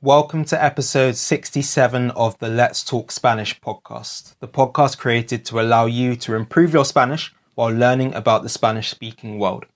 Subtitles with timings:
[0.00, 5.86] Welcome to episode 67 of the Let's Talk Spanish podcast, the podcast created to allow
[5.86, 9.66] you to improve your Spanish while learning about the Spanish speaking world.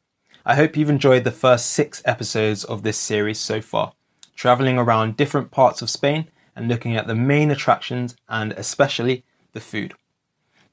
[0.47, 3.95] I hope you've enjoyed the first six episodes of this series so far,
[4.37, 9.61] traveling around different parts of Spain and looking at the main attractions and especially the
[9.61, 9.93] food.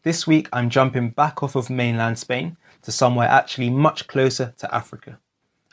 [0.03, 4.75] This week I'm jumping back off of mainland Spain to somewhere actually much closer to
[4.75, 5.17] Africa.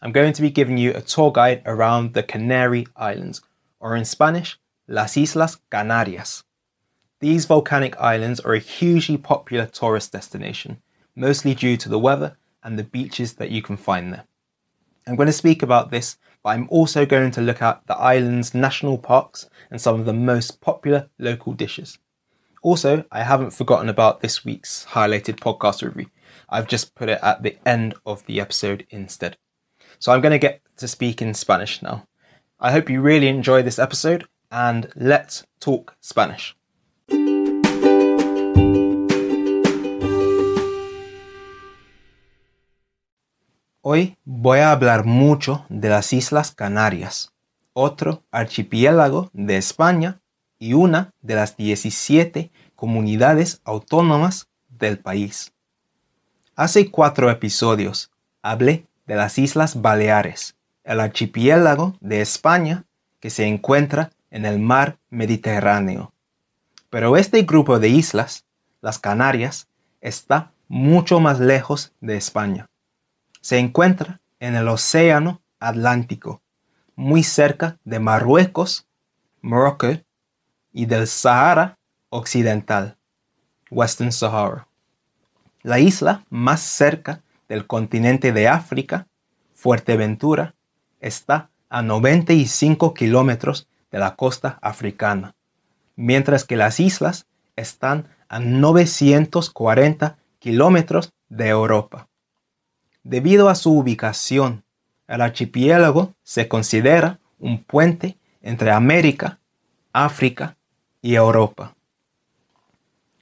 [0.01, 3.43] I'm going to be giving you a tour guide around the Canary Islands
[3.87, 4.59] or in Spanish,
[4.89, 6.43] Las Islas Canarias.
[7.21, 10.83] These volcanic islands are a hugely popular tourist destination,
[11.15, 14.25] mostly due to the weather and the beaches that you can find there.
[15.07, 18.55] I'm going to speak about this, but I'm also going to look at the island's
[18.55, 21.99] national parks and some of the most popular local dishes.
[22.63, 26.11] Also, I haven't forgotten about this week's highlighted podcast review.
[26.49, 29.37] I've just put it at the end of the episode instead.
[30.01, 32.09] So I'm going to get to speak in Spanish now.
[32.59, 36.57] I hope you really enjoy this episode and let's talk Spanish.
[43.83, 47.35] Hoy voy a hablar mucho de las Islas Canarias,
[47.75, 50.21] otro archipiélago de España
[50.59, 55.53] y una de las 17 comunidades autónomas del país.
[56.55, 58.11] Hace cuatro episodios
[58.41, 60.56] hablé de las Islas Baleares
[60.87, 62.85] el archipiélago de España
[63.21, 66.13] que se encuentra en el mar Mediterráneo.
[66.91, 68.47] Pero este grupo de islas,
[68.81, 69.69] las Canarias,
[70.01, 72.69] está mucho más lejos de España.
[73.41, 76.41] Se encuentra en el Océano Atlántico,
[76.95, 78.87] muy cerca de Marruecos,
[79.43, 79.89] Morocco,
[80.73, 81.79] y del Sahara
[82.11, 82.97] Occidental,
[83.71, 84.69] Western Sahara.
[85.63, 89.07] La isla más cerca del continente de África,
[89.55, 90.55] Fuerteventura,
[91.07, 95.35] está a 95 kilómetros de la costa africana,
[95.95, 97.27] mientras que las islas
[97.57, 102.09] están a 940 kilómetros de Europa.
[103.03, 104.65] Debido a su ubicación,
[105.09, 109.39] el archipiélago se considera un puente entre América,
[109.93, 110.57] África
[111.03, 111.75] y Europa.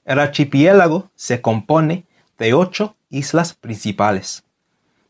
[0.05, 2.07] El archipiélago se compone
[2.39, 4.45] de ocho islas principales.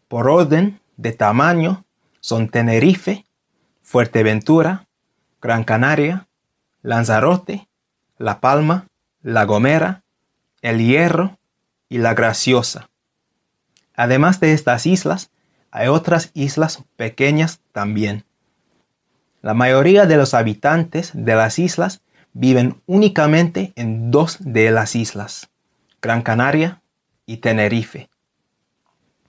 [0.09, 1.84] Por orden de tamaño
[2.25, 3.27] son Tenerife,
[3.83, 4.87] Fuerteventura,
[5.43, 6.27] Gran Canaria,
[6.81, 7.69] Lanzarote,
[8.17, 8.87] La Palma,
[9.21, 10.05] La Gomera,
[10.63, 11.37] El Hierro
[11.91, 12.89] y La Graciosa.
[13.95, 15.33] Además de estas islas,
[15.71, 18.25] hay otras islas pequeñas también.
[19.43, 22.01] La mayoría de los habitantes de las islas
[22.33, 25.51] viven únicamente en dos de las islas,
[26.01, 26.81] Gran Canaria
[27.27, 28.09] y Tenerife.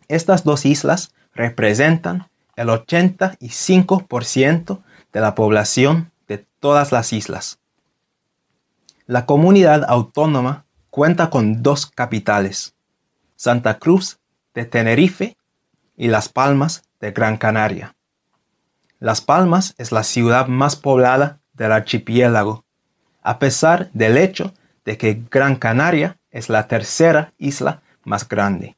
[0.07, 7.59] Estas dos islas representan el 85% de la población de todas las islas.
[9.07, 12.73] La comunidad autónoma cuenta con dos capitales,
[13.35, 14.19] Santa Cruz
[14.53, 15.37] de Tenerife
[15.97, 17.95] y Las Palmas de Gran Canaria.
[18.99, 22.63] Las Palmas es la ciudad más poblada del archipiélago,
[23.21, 24.53] a pesar del hecho
[24.85, 28.75] de que Gran Canaria es la tercera isla más grande.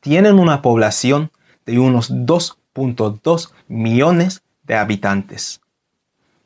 [0.00, 1.32] Tienen una población
[1.66, 5.60] de unos 2.2 millones de habitantes.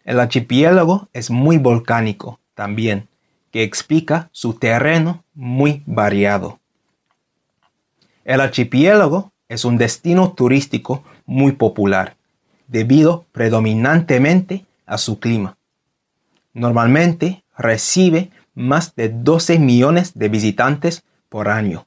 [0.05, 3.09] El archipiélago es muy volcánico también,
[3.51, 6.59] que explica su terreno muy variado.
[8.25, 12.17] El archipiélago es un destino turístico muy popular,
[12.69, 15.57] debido predominantemente a su clima.
[16.53, 21.87] Normalmente recibe más de 12 millones de visitantes por año.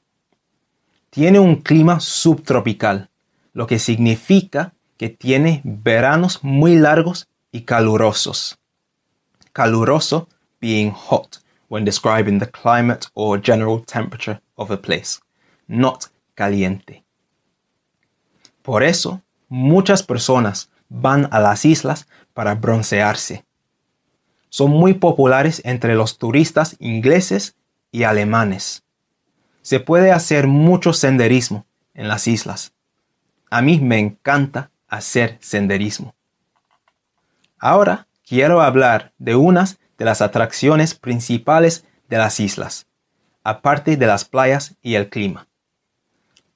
[1.10, 3.08] Tiene un clima subtropical,
[3.54, 8.58] lo que significa que tiene veranos muy largos y calurosos.
[9.52, 10.28] Caluroso
[10.60, 11.38] being hot
[11.68, 15.20] when describing the climate or general temperature of a place,
[15.68, 17.04] not caliente.
[18.62, 23.44] Por eso, muchas personas van a las islas para broncearse.
[24.48, 27.56] Son muy populares entre los turistas ingleses
[27.92, 28.82] y alemanes.
[29.62, 32.73] Se puede hacer mucho senderismo en las islas
[33.54, 36.16] a mí me encanta hacer senderismo.
[37.56, 42.88] Ahora quiero hablar de unas de las atracciones principales de las islas,
[43.44, 45.46] aparte de las playas y el clima.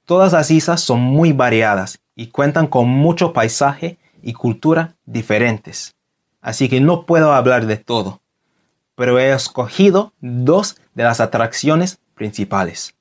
[0.06, 5.94] Todas las islas son muy variadas y cuentan con mucho paisaje y cultura diferentes,
[6.40, 8.22] así que no puedo hablar de todo,
[8.96, 12.96] pero he escogido dos de las atracciones principales.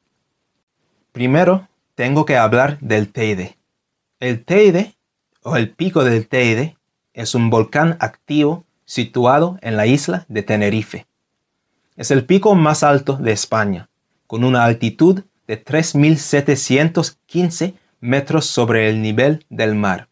[1.13, 3.56] Primero, tengo que hablar del Teide.
[4.19, 4.95] El Teide,
[5.43, 6.75] o el pico del Teide,
[7.13, 11.05] es un volcán activo situado en la isla de Tenerife.
[11.95, 13.89] Es el pico más alto de España,
[14.25, 20.09] con una altitud de 3.715 metros sobre el nivel del mar.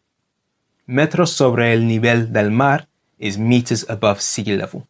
[0.86, 2.86] Metros sobre el nivel del mar
[3.18, 4.86] is meters above sea level.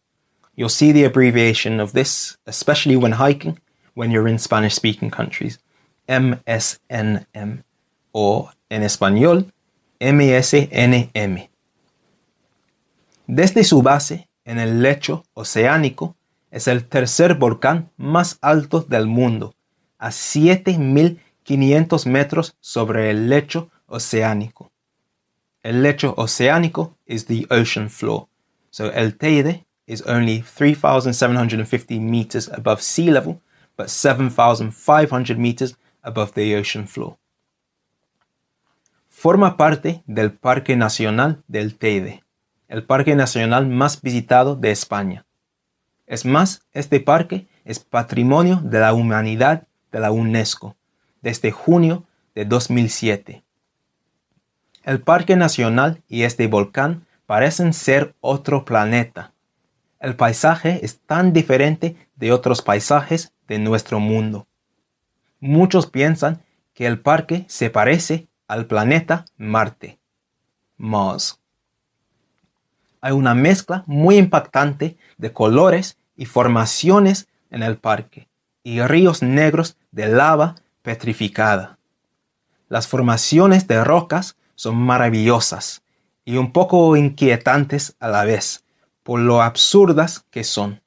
[0.55, 3.59] You'll see the abbreviation of this, especially when hiking,
[3.95, 5.59] when you're in Spanish speaking countries.
[6.07, 7.63] MSNM,
[8.11, 9.53] o en español,
[9.99, 11.49] MSNM.
[13.27, 16.15] Desde su base, en el lecho oceánico,
[16.51, 19.53] es el tercer volcán más alto del mundo,
[19.97, 24.71] a 7.500 metros sobre el lecho oceánico.
[25.63, 28.27] El lecho oceánico is the ocean floor,
[28.69, 33.41] so el Teide is only 3,750 meters above sea level,
[33.75, 37.17] but 7,500 meters above the ocean floor.
[39.19, 42.23] Forma parte del Parque Nacional del Teide
[42.67, 45.25] el parque nacional más visitado de España.
[46.05, 50.75] Es más, este parque es patrimonio de la humanidad de la UNESCO
[51.23, 52.03] desde junio
[52.35, 53.41] de 2007.
[54.83, 59.33] El parque nacional y este volcán parecen ser otro planeta.
[59.99, 64.45] El paisaje es tan diferente de otros paisajes de nuestro mundo.
[65.39, 66.43] Muchos piensan
[66.75, 69.99] que el parque se parece al planeta Marte,
[70.77, 71.39] Mars
[73.01, 78.27] hay una mezcla muy impactante de colores y formaciones en el parque
[78.63, 81.77] y ríos negros de lava petrificada.
[82.69, 85.83] Las formaciones de rocas son maravillosas
[86.25, 88.65] y un poco inquietantes a la vez
[89.03, 90.81] por lo absurdas que son.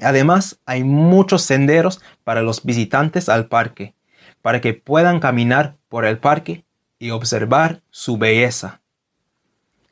[0.00, 3.94] Además, hay muchos senderos para los visitantes al parque,
[4.44, 6.66] para que puedan caminar por el parque
[6.98, 8.82] y observar su belleza.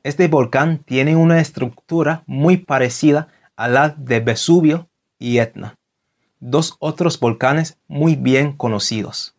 [0.03, 5.77] Este volcán tiene una estructura muy parecida a la de Vesubio y Etna,
[6.39, 9.35] dos otros volcanes muy bien conocidos.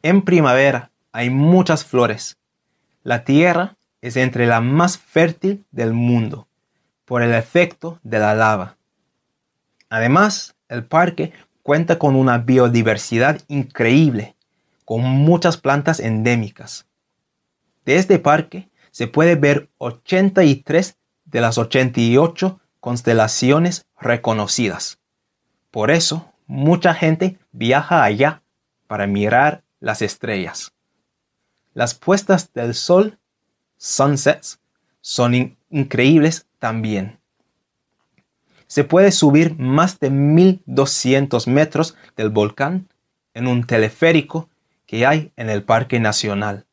[0.00, 2.38] En primavera hay muchas flores.
[3.02, 6.48] La tierra es entre la más fértil del mundo
[7.04, 8.78] por el efecto de la lava.
[9.90, 14.36] Además, el parque cuenta con una biodiversidad increíble,
[14.84, 16.86] con muchas plantas endémicas.
[17.84, 24.98] De este parque se puede ver 83 de las 88 constelaciones reconocidas.
[25.70, 28.42] Por eso, mucha gente viaja allá
[28.88, 30.72] para mirar las estrellas.
[31.74, 33.18] Las puestas del sol,
[33.76, 34.58] sunsets,
[35.00, 37.19] son increíbles también.
[38.70, 42.86] Se puede subir más de 1200 metros del volcán
[43.34, 44.48] en un teleférico
[44.86, 46.66] que hay en el Parque Nacional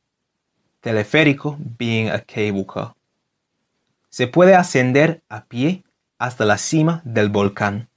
[0.81, 2.93] teleférico being a cable car.
[4.09, 5.83] Se puede ascender a pie
[6.19, 7.89] hasta la cima del volcán,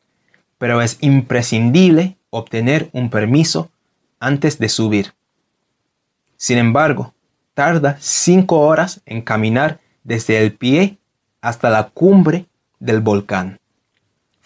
[0.56, 3.70] pero es imprescindible obtener un permiso
[4.18, 5.12] antes de subir.
[6.38, 7.12] Sin embargo,
[7.52, 10.96] tarda 5 horas en caminar desde el pie
[11.42, 12.46] hasta la cumbre
[12.78, 13.59] del volcán.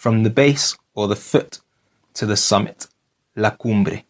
[0.05, 1.61] From the base or the foot
[2.13, 2.85] to the summit,
[3.35, 4.03] la cumbre.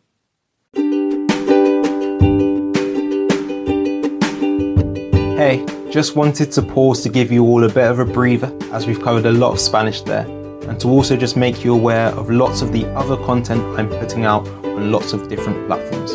[5.38, 8.86] Hey, just wanted to pause to give you all a bit of a breather as
[8.86, 10.25] we've covered a lot of Spanish there,
[10.67, 14.25] and to also just make you aware of lots of the other content I'm putting
[14.25, 16.12] out on lots of different platforms.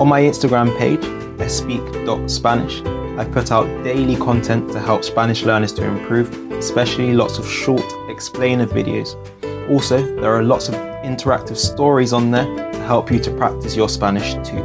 [0.00, 1.04] On my Instagram page,
[1.50, 2.80] speak.spanish,
[3.18, 7.84] I put out daily content to help Spanish learners to improve, especially lots of short
[8.14, 9.10] explainer videos.
[9.70, 13.88] Also, there are lots of interactive stories on there to help you to practice your
[13.88, 14.62] Spanish too.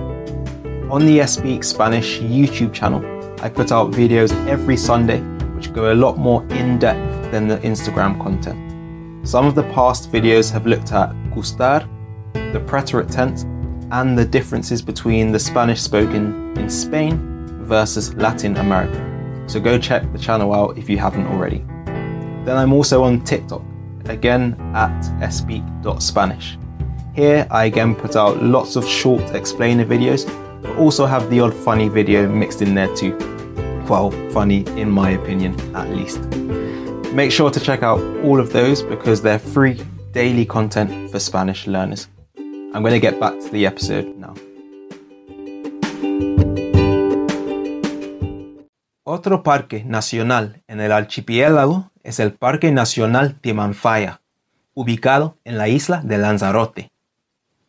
[0.91, 3.01] On the Speak Spanish YouTube channel,
[3.41, 5.21] I put out videos every Sunday
[5.55, 8.57] which go a lot more in depth than the Instagram content.
[9.27, 11.87] Some of the past videos have looked at gustar,
[12.33, 13.43] the preterite tense,
[13.91, 17.19] and the differences between the Spanish spoken in Spain
[17.65, 19.45] versus Latin America.
[19.47, 21.65] So go check the channel out if you haven't already.
[22.49, 23.61] Then I'm also on TikTok,
[24.05, 26.57] again at speak.spanish.
[27.13, 30.25] Here I again put out lots of short explainer videos
[30.63, 33.15] but also have the odd funny video mixed in there too.
[33.87, 36.21] Well, funny in my opinion, at least.
[37.13, 39.79] Make sure to check out all of those because they're free
[40.11, 42.07] daily content for Spanish learners.
[42.73, 44.33] I'm going to get back to the episode now.
[49.05, 54.21] Otro parque nacional en el archipiélago es el Parque Nacional Timanfaya,
[54.73, 56.91] ubicado en la isla de Lanzarote.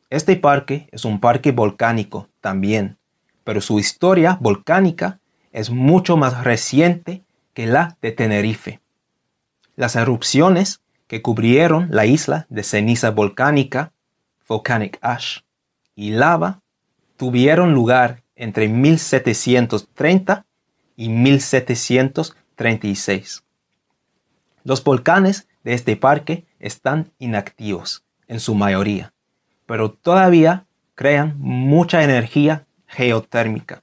[0.09, 2.97] Este parque es un parque volcánico también,
[3.44, 5.20] pero su historia volcánica
[5.52, 8.80] es mucho más reciente que la de Tenerife.
[9.76, 13.92] Las erupciones que cubrieron la isla de ceniza volcánica,
[14.49, 15.40] volcanic ash,
[15.94, 16.62] y lava
[17.18, 20.47] tuvieron lugar entre 1730
[20.97, 23.42] y 1736.
[24.64, 29.12] Los volcanes de este parque están inactivos en su mayoría,
[29.67, 33.83] pero todavía crean mucha energía geotérmica.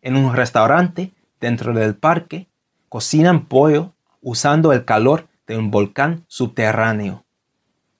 [0.00, 2.48] En un restaurante dentro del parque
[2.88, 7.24] cocinan pollo usando el calor de un volcán subterráneo.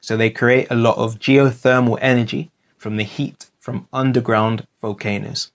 [0.01, 5.53] So they create a lot of geothermal energy from the heat from underground volcanoes.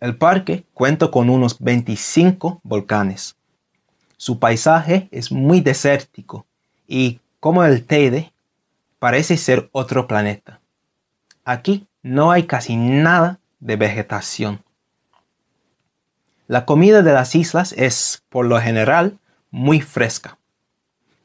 [0.00, 3.36] El parque cuenta con unos 25 volcanes.
[4.16, 6.46] Su paisaje es muy desértico
[6.86, 8.32] y, como el Teide,
[8.98, 10.60] parece ser otro planeta.
[11.44, 14.62] Aquí no hay casi nada de vegetación.
[16.46, 19.18] La comida de las islas es, por lo general,
[19.50, 20.38] muy fresca.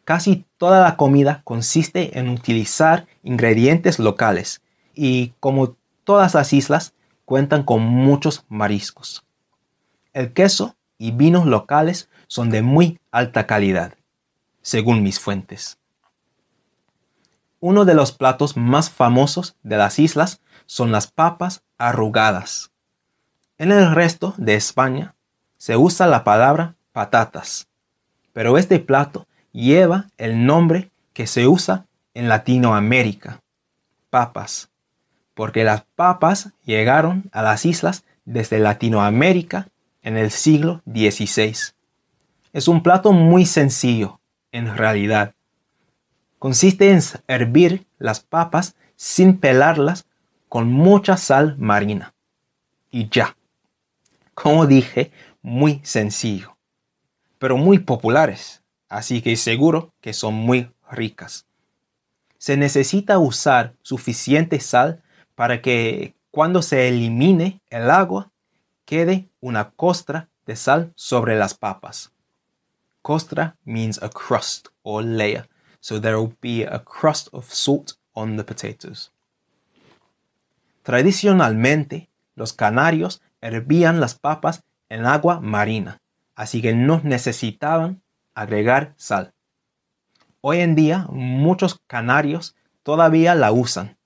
[0.06, 4.62] Casi toda la comida consiste en utilizar ingredientes locales
[4.96, 6.94] y, como todas las islas,
[7.26, 9.24] cuentan con muchos mariscos.
[10.14, 13.96] El queso y vinos locales son de muy alta calidad,
[14.62, 15.80] según mis fuentes.
[17.60, 22.70] Uno de los platos más famosos de las islas son las papas arrugadas.
[23.58, 25.16] En el resto de España
[25.58, 27.68] se usa la palabra patatas,
[28.32, 33.42] pero este plato lleva el nombre que se usa en Latinoamérica,
[34.12, 34.70] papas
[35.40, 39.70] porque las papas llegaron a las islas desde Latinoamérica
[40.10, 41.56] en el siglo XVI.
[42.52, 44.20] Es un plato muy sencillo,
[44.52, 45.36] en realidad.
[46.40, 50.08] Consiste en hervir las papas sin pelarlas
[50.48, 52.16] con mucha sal marina.
[52.90, 53.38] Y ya.
[54.34, 55.12] Como dije,
[55.44, 56.58] muy sencillo.
[57.38, 61.46] Pero muy populares, así que seguro que son muy ricas.
[62.40, 65.04] Se necesita usar suficiente sal
[65.36, 68.32] para que cuando se elimine el agua
[68.86, 72.12] quede una costra de sal sobre las papas.
[73.02, 75.48] Costra means a crust or layer,
[75.80, 79.12] so there will be a crust of salt on the potatoes.
[80.84, 86.02] Tradicionalmente, los canarios hervían las papas en agua marina,
[86.36, 88.02] así que no necesitaban
[88.34, 89.34] agregar sal.
[90.42, 94.00] Hoy en día muchos canarios todavía la usan,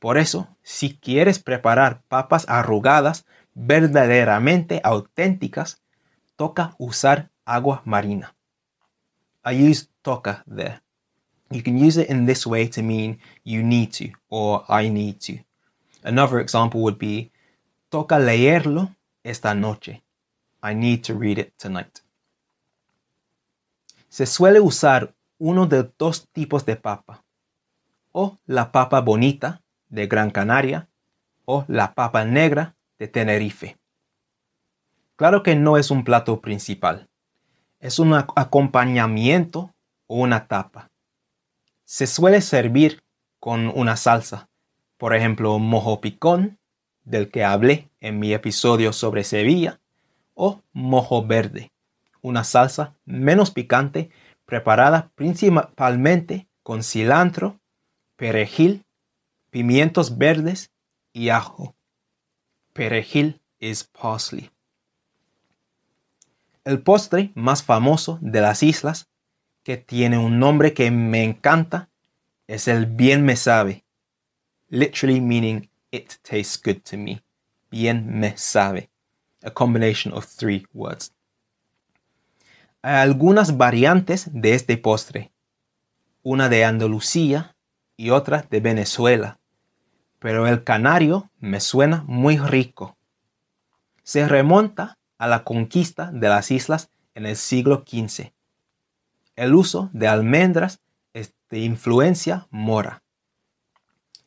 [0.00, 5.82] por eso, si quieres preparar papas arrugadas verdaderamente auténticas,
[6.36, 8.34] toca usar agua marina.
[9.44, 10.80] I use toca there.
[11.50, 15.18] You can use it in this way to mean you need to or I need
[15.26, 15.44] to.
[16.02, 17.32] Another example would be
[17.88, 20.02] toca leerlo esta noche.
[20.62, 22.02] I need to read it tonight.
[24.08, 27.24] Se suele usar uno de dos tipos de papa.
[28.12, 30.88] O la papa bonita, de Gran Canaria
[31.44, 33.78] o la papa negra de Tenerife.
[35.16, 37.08] Claro que no es un plato principal,
[37.80, 39.74] es un acompañamiento
[40.06, 40.90] o una tapa.
[41.84, 43.02] Se suele servir
[43.40, 44.48] con una salsa,
[44.98, 46.58] por ejemplo, mojo picón,
[47.02, 49.80] del que hablé en mi episodio sobre Sevilla,
[50.34, 51.72] o mojo verde,
[52.20, 54.10] una salsa menos picante
[54.44, 57.58] preparada principalmente con cilantro,
[58.16, 58.84] perejil
[59.50, 60.70] pimientos verdes
[61.14, 61.74] y ajo.
[62.80, 64.50] Perejil es parsley.
[66.64, 69.10] El postre más famoso de las islas,
[69.62, 71.90] que tiene un nombre que me encanta,
[72.46, 73.84] es el bien me sabe.
[74.70, 77.22] Literally meaning it tastes good to me.
[77.70, 78.88] Bien me sabe.
[79.42, 81.12] A combination of three words.
[82.80, 85.32] Hay algunas variantes de este postre.
[86.22, 87.54] Una de Andalucía
[87.98, 89.38] y otra de Venezuela
[90.20, 92.96] pero el canario me suena muy rico.
[94.04, 98.32] Se remonta a la conquista de las islas en el siglo XV.
[99.34, 100.80] El uso de almendras
[101.14, 103.02] es de influencia mora.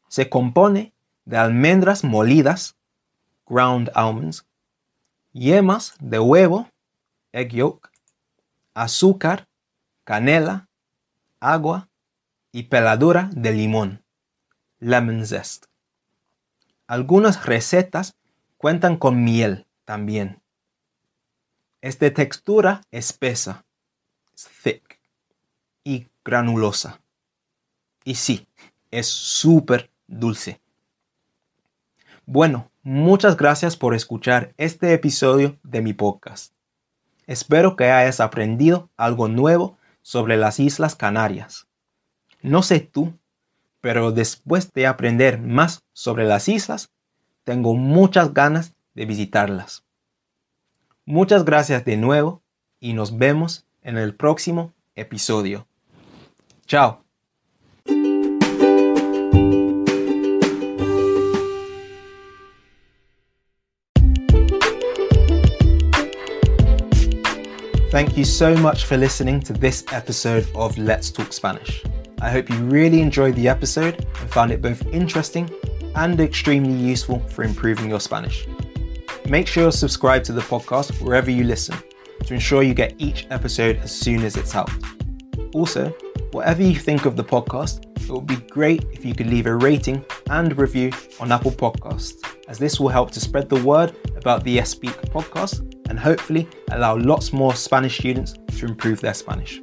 [0.08, 0.94] Se compone
[1.26, 2.76] de almendras molidas,
[3.48, 4.48] ground almonds,
[5.32, 6.70] yemas de huevo,
[7.32, 7.92] egg yolk,
[8.74, 9.48] azúcar,
[10.04, 10.68] canela,
[11.40, 11.88] agua
[12.52, 14.04] y peladura de limón,
[14.80, 15.73] lemon zest.
[16.94, 18.16] Algunas recetas
[18.58, 20.44] cuentan con miel también.
[21.82, 23.66] Es de textura espesa,
[24.62, 25.00] thick
[25.84, 27.02] y granulosa.
[28.04, 28.48] Y sí,
[28.92, 30.62] es súper dulce.
[32.28, 36.54] Bueno, Muchas gracias por escuchar este episodio de mi podcast.
[37.28, 41.66] Espero que hayas aprendido algo nuevo sobre las Islas Canarias.
[42.42, 43.14] No sé tú,
[43.84, 46.94] pero después de aprender más sobre las islas,
[47.44, 49.84] tengo muchas ganas de visitarlas.
[51.06, 52.42] Muchas gracias de nuevo
[52.80, 55.68] y nos vemos en el próximo episodio.
[56.66, 57.04] Chao.
[67.92, 71.84] Thank you so much for listening to this episode of Let's Talk Spanish.
[72.24, 75.50] I hope you really enjoyed the episode and found it both interesting
[75.96, 78.48] and extremely useful for improving your Spanish.
[79.28, 81.76] Make sure you're subscribed to the podcast wherever you listen
[82.26, 84.72] to ensure you get each episode as soon as it's out.
[85.54, 85.90] Also,
[86.32, 89.56] whatever you think of the podcast, it would be great if you could leave a
[89.58, 94.46] rating and review on Apple Podcasts, as this will help to spread the word about
[94.46, 99.60] the Yes Speak podcast and hopefully allow lots more Spanish students to improve their Spanish.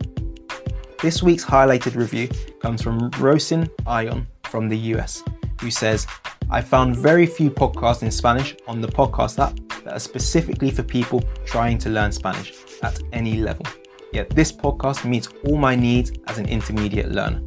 [1.02, 2.28] This week's highlighted review
[2.60, 5.24] comes from Rosin Ion from the US,
[5.58, 6.06] who says,
[6.50, 10.82] I found very few podcasts in Spanish on the podcast app that are specifically for
[10.82, 12.52] people trying to learn Spanish
[12.82, 13.64] at any level.
[14.12, 17.42] Yet this podcast meets all my needs as an intermediate learner.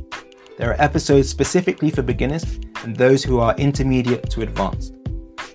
[0.58, 4.96] There are episodes specifically for beginners and those who are intermediate to advanced.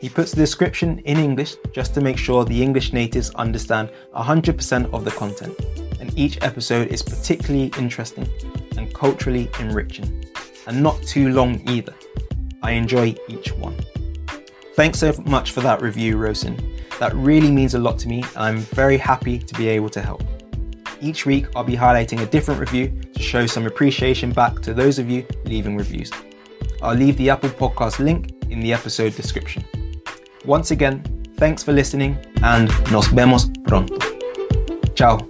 [0.01, 4.93] He puts the description in English just to make sure the English natives understand 100%
[4.93, 5.88] of the content,
[6.19, 8.29] each episode is particularly interesting
[8.77, 10.27] and culturally enriching,
[10.67, 11.95] and not too long either.
[12.63, 13.77] I enjoy each one.
[14.75, 16.77] Thanks so much for that review, Rosin.
[16.99, 20.01] That really means a lot to me, and I'm very happy to be able to
[20.01, 20.25] help.
[21.01, 24.99] Each week, I'll be highlighting a different review to show some appreciation back to those
[24.99, 26.11] of you leaving reviews.
[26.83, 29.65] I'll leave the Apple Podcast link in the episode description.
[30.45, 31.05] Once again,
[31.37, 33.97] thanks for listening and nos vemos pronto.
[34.97, 35.28] Ciao.